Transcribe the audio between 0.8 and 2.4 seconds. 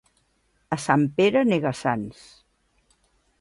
Sant Pere, nega-sants.